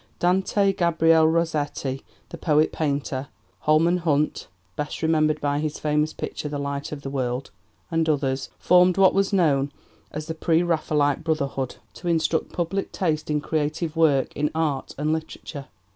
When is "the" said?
2.29-2.37, 6.49-6.57, 7.03-7.09, 10.25-10.33